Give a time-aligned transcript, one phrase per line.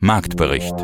[0.00, 0.74] Marktbericht.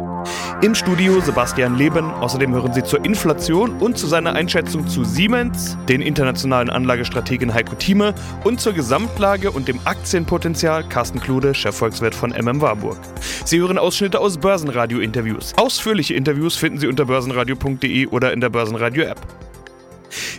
[0.60, 2.10] Im Studio Sebastian Leben.
[2.10, 7.76] Außerdem hören Sie zur Inflation und zu seiner Einschätzung zu Siemens, den internationalen Anlagestrategen Heiko
[7.76, 8.12] Thieme
[8.42, 12.98] und zur Gesamtlage und dem Aktienpotenzial Carsten Klude, Chefvolkswirt von MM Warburg.
[13.44, 15.52] Sie hören Ausschnitte aus Börsenradio-Interviews.
[15.56, 19.43] Ausführliche Interviews finden Sie unter börsenradio.de oder in der Börsenradio-App.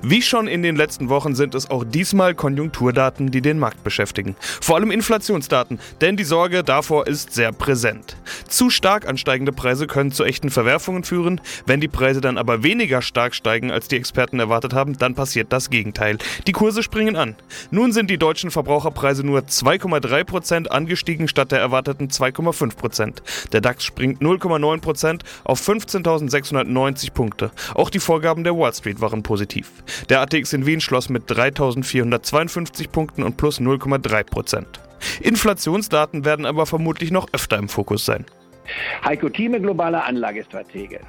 [0.04, 4.36] Wie schon in den letzten Wochen sind es auch diesmal Konjunkturdaten, die den Markt beschäftigen.
[4.62, 8.18] Vor allem Inflationsdaten, denn die Sorge davor ist sehr präsent.
[8.48, 11.42] Zu stark ansteigende Preise können zu echten Verwerfungen führen.
[11.66, 15.52] Wenn die Preise dann aber weniger stark steigen, als die Experten erwartet haben, dann passiert
[15.52, 16.18] das Gegenteil.
[16.48, 17.36] Die Kurse springen an.
[17.72, 23.16] Nun sind die deutschen Verbraucherpreise nur 2,3% angestiegen statt der erwarteten 2,5%.
[23.52, 27.52] Der DAX springt 0,9% auf 15.690 Punkte.
[27.74, 29.72] Auch die Vorgaben der Wall Street waren positiv.
[30.10, 34.66] Der ATX in Wien schloss mit 3.452 Punkten und plus 0,3%
[35.22, 38.26] Inflationsdaten werden aber vermutlich noch öfter im Fokus sein.
[39.04, 41.00] Heiko Thieme, globaler Anlagestratege.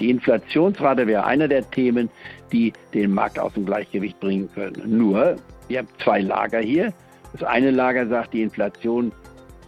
[0.00, 2.10] Die Inflationsrate wäre einer der Themen,
[2.50, 4.82] die den Markt aus dem Gleichgewicht bringen können.
[4.86, 5.36] Nur,
[5.68, 6.92] wir haben zwei Lager hier.
[7.32, 9.12] Das eine Lager sagt, die Inflation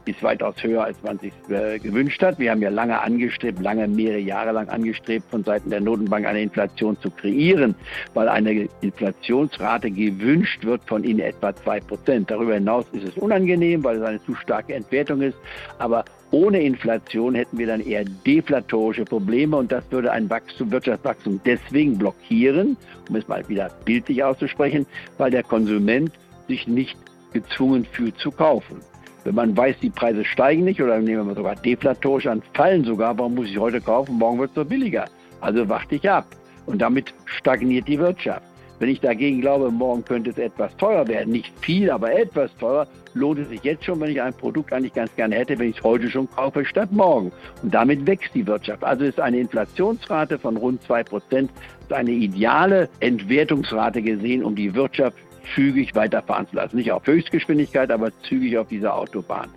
[0.06, 2.38] ist weitaus höher, als man sich äh, gewünscht hat.
[2.38, 6.42] Wir haben ja lange angestrebt, lange, mehrere Jahre lang angestrebt, von Seiten der Notenbank eine
[6.42, 7.74] Inflation zu kreieren,
[8.12, 12.30] weil eine Inflationsrate gewünscht wird von in etwa zwei Prozent.
[12.30, 15.36] Darüber hinaus ist es unangenehm, weil es eine zu starke Entwertung ist.
[15.78, 21.41] Aber ohne Inflation hätten wir dann eher deflatorische Probleme und das würde ein Wachstum, Wirtschaftswachstum
[21.44, 22.77] deswegen blockieren,
[23.08, 24.84] um es mal wieder bildlich auszusprechen,
[25.16, 26.11] weil der Konsument
[26.48, 26.98] sich nicht
[27.33, 28.80] gezwungen fühlt zu kaufen.
[29.25, 33.19] Wenn man weiß, die Preise steigen nicht oder nehmen wir sogar deflatorisch an, fallen sogar,
[33.19, 35.06] warum muss ich heute kaufen, morgen wird es doch billiger.
[35.41, 36.27] Also warte ich ab.
[36.67, 38.42] Und damit stagniert die Wirtschaft.
[38.80, 42.89] Wenn ich dagegen glaube, morgen könnte es etwas teurer werden, nicht viel, aber etwas teurer,
[43.14, 45.79] lohnt es sich jetzt schon, wenn ich ein Produkt eigentlich ganz gerne hätte, wenn ich
[45.79, 47.30] es heute schon kaufe, statt morgen.
[47.62, 48.83] Und damit wächst die Wirtschaft.
[48.83, 51.48] Also ist eine Inflationsrate von rund 2%
[51.91, 55.17] eine ideale Entwertungsrate gesehen, um die Wirtschaft
[55.55, 56.77] zügig weiterfahren zu lassen.
[56.77, 59.48] Nicht auf Höchstgeschwindigkeit, aber zügig auf dieser Autobahn.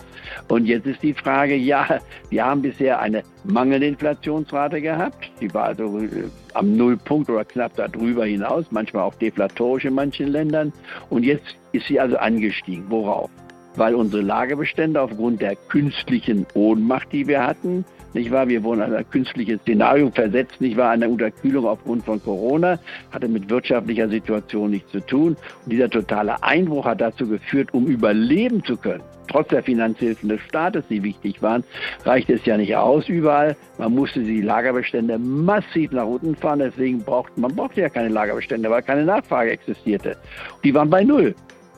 [0.47, 1.99] Und jetzt ist die Frage, ja,
[2.29, 5.29] wir haben bisher eine mangelnde Inflationsrate gehabt.
[5.41, 10.27] Die war also äh, am Nullpunkt oder knapp darüber hinaus, manchmal auch deflatorisch in manchen
[10.27, 10.73] Ländern.
[11.09, 12.85] Und jetzt ist sie also angestiegen.
[12.89, 13.29] Worauf?
[13.77, 18.47] Weil unsere Lagerbestände aufgrund der künstlichen Ohnmacht, die wir hatten, nicht wahr?
[18.47, 20.91] Wir wurden in ein künstliches Szenario versetzt, nicht wahr?
[20.91, 22.79] Eine Unterkühlung aufgrund von Corona
[23.11, 25.37] hatte mit wirtschaftlicher Situation nichts zu tun.
[25.63, 30.41] Und dieser totale Einbruch hat dazu geführt, um überleben zu können, trotz der Finanzhilfen des
[30.41, 31.63] Staates, die wichtig waren,
[32.05, 33.55] reicht es ja nicht aus überall.
[33.77, 36.59] Man musste die Lagerbestände massiv nach unten fahren.
[36.59, 40.17] Deswegen braucht man brauchte ja keine Lagerbestände, weil keine Nachfrage existierte.
[40.63, 41.35] Die waren bei Null.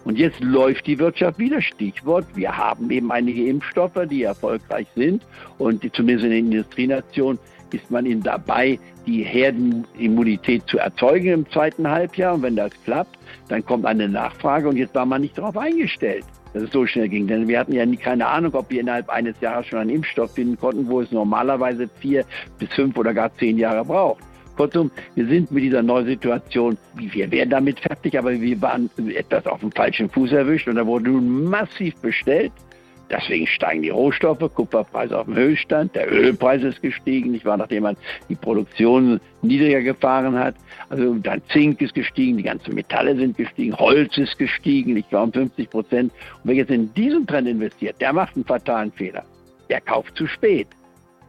[0.09, 1.61] Und jetzt läuft die Wirtschaft wieder.
[1.61, 5.21] Stichwort, wir haben eben einige Impfstoffe, die erfolgreich sind.
[5.59, 7.37] Und die, zumindest in den Industrienationen
[7.71, 12.33] ist man eben dabei, die Herdenimmunität zu erzeugen im zweiten Halbjahr.
[12.33, 14.67] Und wenn das klappt, dann kommt eine Nachfrage.
[14.67, 17.27] Und jetzt war man nicht darauf eingestellt dass es so schnell ging.
[17.27, 20.33] Denn wir hatten ja nie, keine Ahnung, ob wir innerhalb eines Jahres schon einen Impfstoff
[20.33, 22.25] finden konnten, wo es normalerweise vier
[22.57, 24.23] bis fünf oder gar zehn Jahre braucht.
[24.59, 29.47] Kurzum, wir sind mit dieser neuen Situation, wir wären damit fertig, aber wir waren etwas
[29.47, 32.51] auf dem falschen Fuß erwischt und da wurde nun massiv bestellt.
[33.09, 37.83] Deswegen steigen die Rohstoffe, Kupferpreis auf dem Höchststand, der Ölpreis ist gestiegen, nicht wahr, nachdem
[37.83, 37.95] man
[38.27, 40.55] die Produktion niedriger gefahren hat.
[40.89, 45.27] Also dann Zink ist gestiegen, die ganzen Metalle sind gestiegen, Holz ist gestiegen, ich glaube
[45.27, 46.11] um 50 Prozent.
[46.43, 49.23] Und wer jetzt in diesen Trend investiert, der macht einen fatalen Fehler.
[49.69, 50.67] Der kauft zu spät.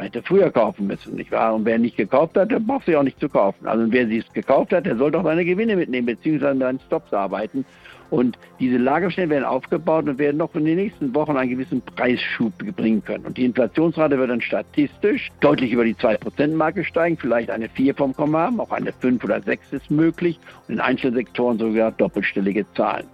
[0.01, 1.55] Man hätte früher kaufen müssen, nicht wahr?
[1.55, 3.67] Und wer nicht gekauft hat, der braucht sie auch nicht zu kaufen.
[3.67, 7.13] Also wer sie es gekauft hat, der sollte auch seine Gewinne mitnehmen, beziehungsweise an Stops
[7.13, 7.67] arbeiten.
[8.09, 12.51] Und diese Lagerstellen werden aufgebaut und werden noch in den nächsten Wochen einen gewissen Preisschub
[12.77, 13.27] bringen können.
[13.27, 18.15] Und die Inflationsrate wird dann statistisch deutlich über die 2%-Marke steigen, vielleicht eine 4 vom
[18.15, 23.05] Komma haben, auch eine 5 oder 6 ist möglich und in Einzelsektoren sogar doppelstellige Zahlen.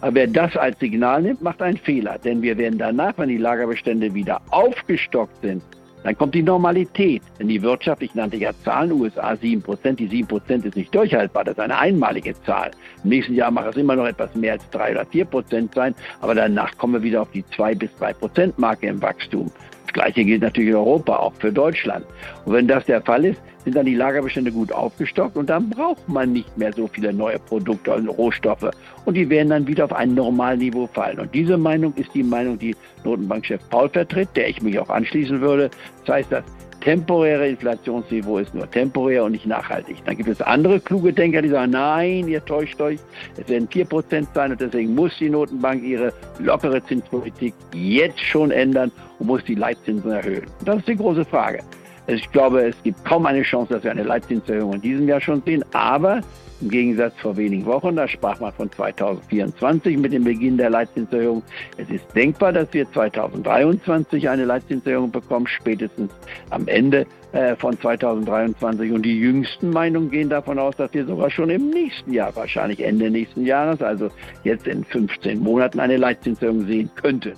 [0.00, 3.36] Aber wer das als Signal nimmt, macht einen Fehler, denn wir werden danach, wenn die
[3.36, 5.60] Lagerbestände wieder aufgestockt sind,
[6.06, 7.20] dann kommt die Normalität.
[7.40, 11.54] Denn die Wirtschaft, ich nannte ja Zahlen, USA 7%, die 7% ist nicht durchhaltbar, das
[11.54, 12.70] ist eine einmalige Zahl.
[13.02, 16.36] Im nächsten Jahr mag es immer noch etwas mehr als 3 oder 4% sein, aber
[16.36, 19.50] danach kommen wir wieder auf die 2 bis 3% Marke im Wachstum.
[19.96, 22.04] Gleiche gilt natürlich in Europa, auch für Deutschland.
[22.44, 26.06] Und wenn das der Fall ist, sind dann die Lagerbestände gut aufgestockt und dann braucht
[26.06, 28.70] man nicht mehr so viele neue Produkte und Rohstoffe.
[29.06, 31.18] Und die werden dann wieder auf ein Normalniveau fallen.
[31.18, 35.40] Und diese Meinung ist die Meinung, die Notenbankchef Paul vertritt, der ich mich auch anschließen
[35.40, 35.70] würde.
[36.04, 36.44] Das heißt, das
[36.86, 39.96] temporäre Inflationsniveau ist nur temporär und nicht nachhaltig.
[40.04, 43.00] Dann gibt es andere kluge Denker, die sagen, nein, ihr täuscht euch,
[43.36, 48.92] es werden 4% sein und deswegen muss die Notenbank ihre lockere Zinspolitik jetzt schon ändern
[49.18, 50.46] und muss die Leitzinsen erhöhen.
[50.64, 51.58] Das ist die große Frage.
[52.08, 55.42] Ich glaube, es gibt kaum eine Chance, dass wir eine Leitzinserhöhung in diesem Jahr schon
[55.42, 55.64] sehen.
[55.72, 56.20] Aber
[56.60, 61.42] im Gegensatz vor wenigen Wochen, da sprach man von 2024 mit dem Beginn der Leitzinserhöhung.
[61.76, 66.12] Es ist denkbar, dass wir 2023 eine Leitzinserhöhung bekommen, spätestens
[66.50, 68.92] am Ende äh, von 2023.
[68.92, 72.82] Und die jüngsten Meinungen gehen davon aus, dass wir sogar schon im nächsten Jahr, wahrscheinlich
[72.82, 74.08] Ende nächsten Jahres, also
[74.44, 77.34] jetzt in 15 Monaten, eine Leitzinserhöhung sehen könnten.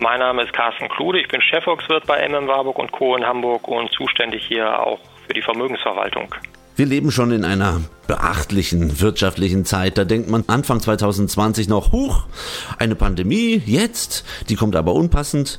[0.00, 3.16] Mein Name ist Carsten Klude, ich bin Chefvolkswirt bei MM Warburg und Co.
[3.16, 6.32] in Hamburg und zuständig hier auch für die Vermögensverwaltung.
[6.76, 9.98] Wir leben schon in einer beachtlichen wirtschaftlichen Zeit.
[9.98, 12.26] Da denkt man Anfang 2020 noch, huch,
[12.78, 15.58] eine Pandemie, jetzt, die kommt aber unpassend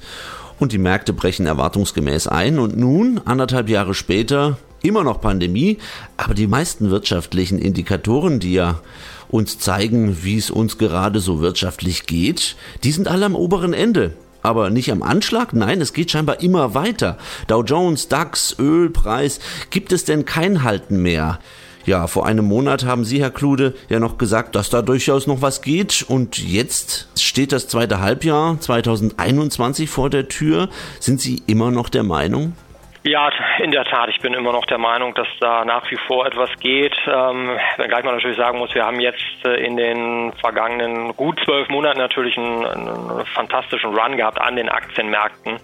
[0.58, 2.60] und die Märkte brechen erwartungsgemäß ein.
[2.60, 5.80] Und nun, anderthalb Jahre später, immer noch Pandemie,
[6.16, 8.80] aber die meisten wirtschaftlichen Indikatoren, die ja
[9.28, 12.56] uns zeigen, wie es uns gerade so wirtschaftlich geht,
[12.86, 15.54] die sind alle am oberen Ende aber nicht am Anschlag?
[15.54, 17.18] Nein, es geht scheinbar immer weiter.
[17.48, 19.40] Dow Jones, DAX, Ölpreis,
[19.70, 21.40] gibt es denn kein Halten mehr?
[21.86, 25.42] Ja, vor einem Monat haben Sie, Herr Klude, ja noch gesagt, dass da durchaus noch
[25.42, 26.06] was geht.
[26.08, 30.70] Und jetzt steht das zweite Halbjahr 2021 vor der Tür.
[31.00, 32.54] Sind Sie immer noch der Meinung?
[33.04, 33.30] Ja,
[33.60, 34.10] in der Tat.
[34.10, 36.96] Ich bin immer noch der Meinung, dass da nach wie vor etwas geht.
[37.07, 41.69] Ähm, wenngleich man natürlich sagen muss, wir haben jetzt äh, in den vergangenen gut zwölf
[41.69, 45.60] Monaten natürlich einen, einen fantastischen Run gehabt an den Aktienmärkten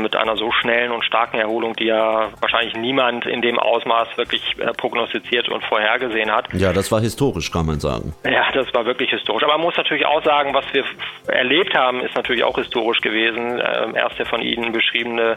[0.00, 4.42] mit einer so schnellen und starken Erholung, die ja wahrscheinlich niemand in dem Ausmaß wirklich
[4.58, 6.46] äh, prognostiziert und vorhergesehen hat.
[6.52, 8.14] Ja, das war historisch, kann man sagen.
[8.24, 9.42] Ja, das war wirklich historisch.
[9.42, 10.84] Aber man muss natürlich auch sagen, was wir
[11.26, 13.60] erlebt haben, ist natürlich auch historisch gewesen.
[13.60, 15.36] Ähm, erst der von Ihnen beschriebene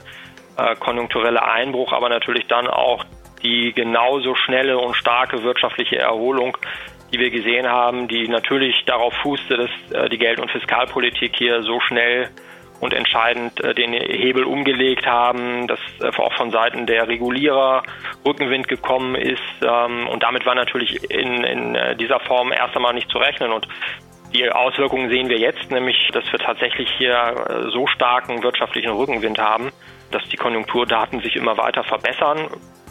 [0.57, 3.05] äh, konjunkturelle Einbruch, aber natürlich dann auch
[3.43, 6.57] die genauso schnelle und starke wirtschaftliche Erholung,
[7.11, 11.61] die wir gesehen haben, die natürlich darauf fußte, dass äh, die Geld- und Fiskalpolitik hier
[11.63, 12.29] so schnell
[12.79, 15.79] und entscheidend äh, den Hebel umgelegt haben, dass
[16.17, 17.83] auch von Seiten der Regulierer
[18.25, 19.39] Rückenwind gekommen ist.
[19.61, 23.51] Ähm, und damit war natürlich in, in dieser Form erst einmal nicht zu rechnen.
[23.51, 23.67] Und
[24.33, 29.71] die Auswirkungen sehen wir jetzt, nämlich, dass wir tatsächlich hier so starken wirtschaftlichen Rückenwind haben,
[30.11, 32.47] dass die Konjunkturdaten sich immer weiter verbessern.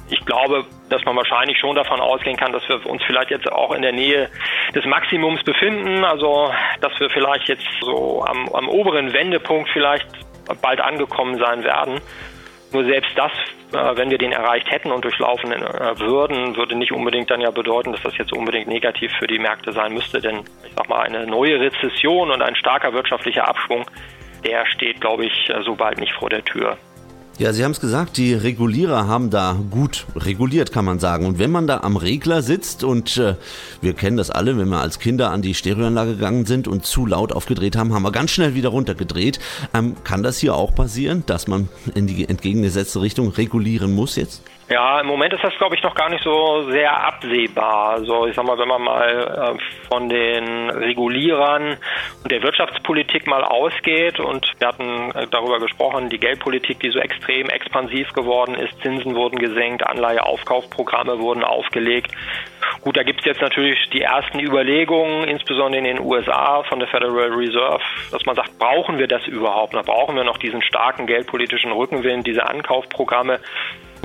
[0.09, 3.73] Ich glaube, dass man wahrscheinlich schon davon ausgehen kann, dass wir uns vielleicht jetzt auch
[3.73, 4.29] in der Nähe
[4.75, 6.05] des Maximums befinden.
[6.05, 10.09] Also, dass wir vielleicht jetzt so am, am oberen Wendepunkt vielleicht
[10.61, 12.01] bald angekommen sein werden.
[12.73, 13.33] Nur selbst das,
[13.73, 17.51] äh, wenn wir den erreicht hätten und durchlaufen äh, würden, würde nicht unbedingt dann ja
[17.51, 20.21] bedeuten, dass das jetzt unbedingt negativ für die Märkte sein müsste.
[20.21, 23.85] Denn ich sag mal, eine neue Rezession und ein starker wirtschaftlicher Abschwung,
[24.45, 26.79] der steht, glaube ich, so bald nicht vor der Tür.
[27.41, 31.25] Ja, Sie haben es gesagt, die Regulierer haben da gut reguliert, kann man sagen.
[31.25, 33.35] Und wenn man da am Regler sitzt und äh,
[33.81, 37.07] wir kennen das alle, wenn wir als Kinder an die Stereoanlage gegangen sind und zu
[37.07, 39.41] laut aufgedreht haben, haben wir ganz schnell wieder runtergedreht.
[39.73, 44.43] Ähm, kann das hier auch passieren, dass man in die entgegengesetzte Richtung regulieren muss jetzt?
[44.71, 47.89] Ja, im Moment ist das, glaube ich, noch gar nicht so sehr absehbar.
[47.89, 51.77] Also ich sag mal, wenn man mal äh, von den Regulierern
[52.23, 57.01] und der Wirtschaftspolitik mal ausgeht und wir hatten äh, darüber gesprochen, die Geldpolitik, die so
[57.01, 62.13] extrem expansiv geworden ist, Zinsen wurden gesenkt, Anleiheaufkaufprogramme wurden aufgelegt.
[62.83, 66.87] Gut, da gibt es jetzt natürlich die ersten Überlegungen, insbesondere in den USA von der
[66.87, 69.75] Federal Reserve, dass man sagt, brauchen wir das überhaupt?
[69.75, 73.41] Da brauchen wir noch diesen starken geldpolitischen Rückenwind, diese Ankaufprogramme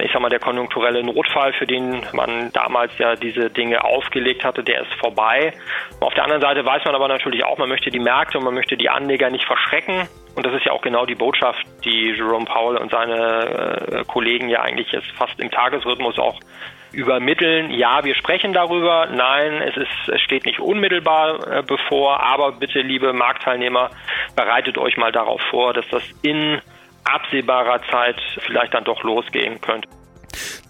[0.02, 4.64] ich sag mal, der konjunkturelle Notfall, für den man damals ja diese Dinge aufgelegt hatte,
[4.64, 5.54] der ist vorbei.
[6.00, 8.54] Auf der anderen Seite weiß man aber natürlich auch, man möchte die Märkte und man
[8.54, 10.08] möchte die Anleger nicht verschrecken.
[10.36, 14.50] Und das ist ja auch genau die Botschaft, die Jerome Powell und seine äh, Kollegen
[14.50, 16.40] ja eigentlich jetzt fast im Tagesrhythmus auch
[16.92, 17.72] übermitteln.
[17.72, 19.08] Ja, wir sprechen darüber.
[19.08, 22.20] Nein, es ist, es steht nicht unmittelbar äh, bevor.
[22.22, 23.92] Aber bitte, liebe Marktteilnehmer,
[24.36, 26.62] bereitet euch mal darauf vor, dass das in
[27.06, 29.88] absehbarer Zeit vielleicht dann doch losgehen könnte.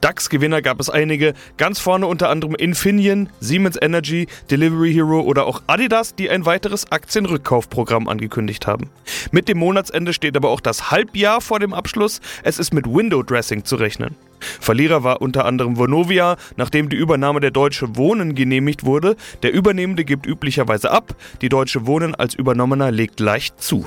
[0.01, 5.63] DAX-Gewinner gab es einige, ganz vorne unter anderem Infineon, Siemens Energy, Delivery Hero oder auch
[5.67, 8.91] Adidas, die ein weiteres Aktienrückkaufprogramm angekündigt haben.
[9.31, 12.21] Mit dem Monatsende steht aber auch das Halbjahr vor dem Abschluss.
[12.43, 14.15] Es ist mit Window Dressing zu rechnen.
[14.39, 19.15] Verlierer war unter anderem Vonovia, nachdem die Übernahme der Deutsche Wohnen genehmigt wurde.
[19.41, 23.85] Der Übernehmende gibt üblicherweise ab, die Deutsche Wohnen als Übernommener legt leicht zu.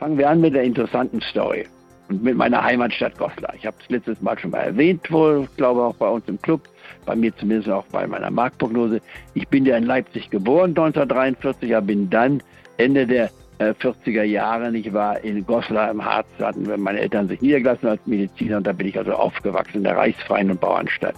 [0.00, 1.66] Fangen wir an mit der interessanten Story.
[2.12, 3.54] Und mit meiner Heimatstadt Goslar.
[3.56, 6.68] Ich habe es letztes Mal schon mal erwähnt, wohl, glaube auch bei uns im Club,
[7.06, 9.00] bei mir zumindest auch bei meiner Marktprognose.
[9.34, 12.42] Ich bin ja in Leipzig geboren 1943, aber bin dann
[12.76, 14.74] Ende der 40er äh, Jahren.
[14.74, 18.72] Ich war in Goslar im Harz, hatten meine Eltern sich niedergelassen als Mediziner und da
[18.72, 21.14] bin ich also aufgewachsen in der Reichsfreien und Bauernstadt.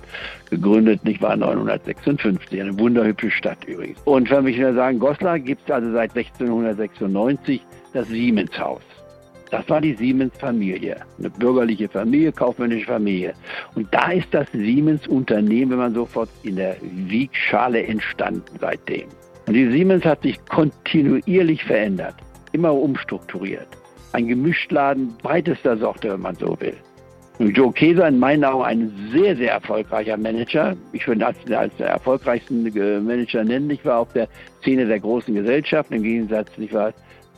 [0.50, 3.98] Gegründet, ich war 1956, eine wunderhübsche Stadt übrigens.
[4.04, 7.60] Und wenn nur sagen, Goslar gibt es also seit 1696
[7.92, 8.82] das Siemenshaus.
[9.54, 13.34] Das war die Siemens-Familie, eine bürgerliche Familie, kaufmännische Familie.
[13.76, 19.06] Und da ist das Siemens-Unternehmen, wenn man sofort in der Wiegschale entstanden seitdem.
[19.46, 22.16] Und die Siemens hat sich kontinuierlich verändert,
[22.50, 23.68] immer umstrukturiert.
[24.11, 26.75] Ein Gemischtladen breitester Sorte, wenn man so will.
[27.38, 30.76] Und Joe Keser in meinen Augen ein sehr, sehr erfolgreicher Manager.
[30.92, 32.64] Ich würde ihn als, als der erfolgreichsten
[33.04, 33.70] Manager nennen.
[33.70, 34.26] Ich war auf der
[34.62, 36.92] Szene der großen Gesellschaften, im Gegensatz ich war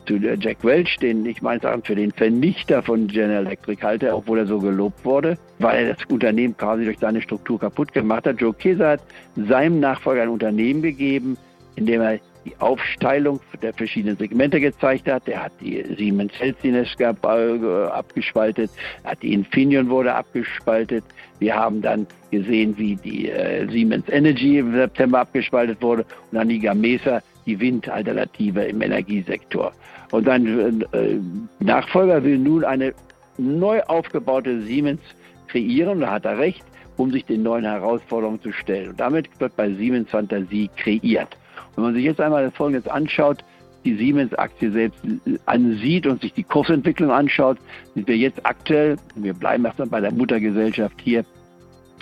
[0.07, 4.39] zu Jack Welch, den ich meines Erachtens für den Vernichter von General Electric halte, obwohl
[4.39, 8.41] er so gelobt wurde, weil er das Unternehmen quasi durch seine Struktur kaputt gemacht hat.
[8.41, 9.01] Joe Keser hat
[9.35, 11.37] seinem Nachfolger ein Unternehmen gegeben,
[11.75, 15.27] indem er die Aufsteilung der verschiedenen Segmente gezeigt hat.
[15.27, 18.71] Er hat die Siemens Healthiness äh, abgespaltet,
[19.03, 21.03] hat die Infineon wurde abgespaltet.
[21.39, 26.47] Wir haben dann gesehen, wie die äh, Siemens Energy im September abgespaltet wurde und dann
[26.47, 29.71] die Gamesa, die Windalternative im Energiesektor.
[30.11, 31.17] Und sein äh,
[31.59, 32.93] Nachfolger will nun eine
[33.37, 35.01] neu aufgebaute Siemens
[35.47, 36.63] kreieren, da hat er recht,
[36.97, 38.89] um sich den neuen Herausforderungen zu stellen.
[38.89, 41.37] Und damit wird bei Siemens Fantasie kreiert.
[41.75, 43.43] Wenn man sich jetzt einmal Folgendes anschaut,
[43.85, 45.01] die Siemens-Aktie selbst
[45.45, 47.57] ansieht und sich die Kursentwicklung anschaut,
[47.95, 51.23] sind wir jetzt aktuell, wir bleiben erstmal bei der Muttergesellschaft hier,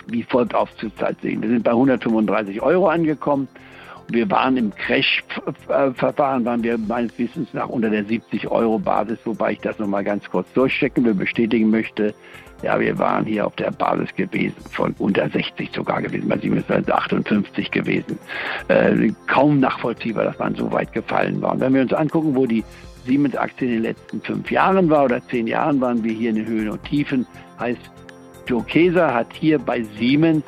[0.08, 1.42] wie folgt aufzusehen.
[1.42, 3.48] Wir sind bei 135 Euro angekommen.
[4.08, 9.52] Wir waren im Crash-Verfahren, waren wir meines Wissens nach unter der 70 Euro Basis, wobei
[9.52, 12.14] ich das nochmal ganz kurz durchchecken will, bestätigen möchte.
[12.62, 16.70] Ja, wir waren hier auf der Basis gewesen von unter 60 sogar gewesen, bei Siemens
[16.70, 18.18] 58 gewesen.
[18.68, 21.52] Äh, kaum nachvollziehbar, dass man so weit gefallen war.
[21.52, 22.64] Und wenn wir uns angucken, wo die
[23.06, 26.46] Siemens-Aktie in den letzten fünf Jahren war oder zehn Jahren, waren wir hier in den
[26.46, 27.26] Höhen und Tiefen.
[27.58, 27.90] Heißt,
[28.46, 30.44] Joe Keser hat hier bei Siemens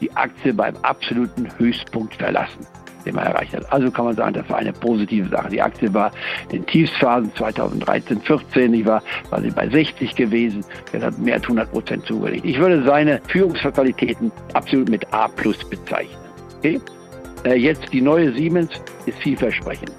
[0.00, 2.66] die Aktie beim absoluten Höchstpunkt verlassen
[3.04, 3.70] den man erreicht hat.
[3.72, 5.48] Also kann man sagen, das war eine positive Sache.
[5.50, 6.10] Die Aktie war
[6.50, 10.64] in Tiefsphasen 2013, 14, ich war, war sie bei 60 gewesen.
[10.92, 12.44] Er hat mehr als 100 Prozent zugelegt.
[12.44, 16.18] Ich würde seine Führungsqualitäten absolut mit A plus bezeichnen.
[16.58, 16.80] Okay?
[17.44, 18.70] Äh, jetzt die neue Siemens
[19.06, 19.92] ist vielversprechend.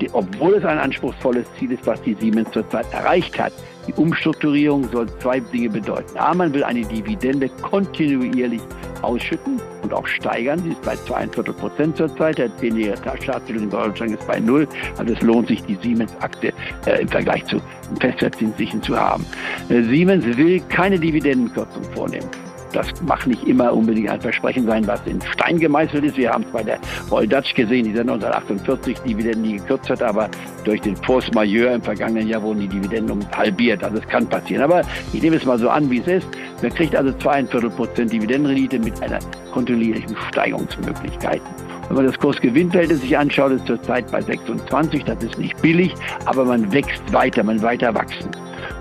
[0.00, 3.52] Die, obwohl es ein anspruchsvolles Ziel ist, was die Siemens zurzeit erreicht hat,
[3.86, 6.16] die Umstrukturierung soll zwei Dinge bedeuten.
[6.16, 8.62] A, man will eine Dividende kontinuierlich
[9.02, 10.60] ausschütten und auch steigern.
[10.62, 12.38] Sie ist bei 42 Prozent zurzeit.
[12.38, 14.66] Der zehnjährige Staatsschulden in Deutschland ist bei null.
[14.98, 16.52] Also es lohnt sich, die Siemens-Aktie
[16.86, 17.60] äh, im Vergleich zu
[18.00, 19.24] Festwertzinssichen zu haben.
[19.68, 22.28] Äh, Siemens will keine Dividendenkürzung vornehmen.
[22.72, 26.16] Das mag nicht immer unbedingt ein Versprechen sein, was in Stein gemeißelt ist.
[26.16, 26.78] Wir haben es bei der
[27.10, 30.28] Royal Dutch gesehen, die seit 1948 Dividenden nie gekürzt hat, aber
[30.64, 33.82] durch den Force Majeure im vergangenen Jahr wurden die Dividenden um halbiert.
[33.82, 34.62] Also es kann passieren.
[34.62, 36.28] Aber ich nehme es mal so an, wie es ist.
[36.62, 39.18] Man kriegt also 42 Prozent Dividendenrendite mit einer
[39.52, 41.40] kontinuierlichen Steigerungsmöglichkeit.
[41.88, 45.02] Wenn man das Kursgewinnverhältnis sich anschaut, ist zurzeit bei 26.
[45.04, 45.92] Das ist nicht billig,
[46.24, 48.30] aber man wächst weiter, man weiter wachsen.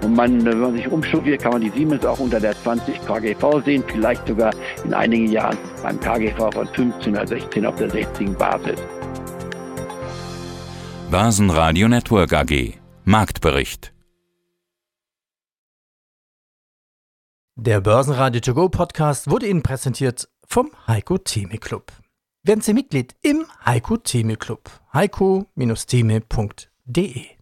[0.01, 3.63] Und man, wenn man sich umstrukturiert, kann man die Siemens auch unter der 20 KGV
[3.65, 4.53] sehen, vielleicht sogar
[4.85, 8.79] in einigen Jahren beim KGV von 15 oder 16 auf der 60 Basis.
[11.11, 13.93] Börsenradio Network AG Marktbericht
[17.55, 21.91] Der Börsenradio To Go Podcast wurde Ihnen präsentiert vom Heiko Theme Club.
[22.43, 24.69] Werden Sie Mitglied im Heiko Theme Club.
[24.93, 27.38] heiko-theme.de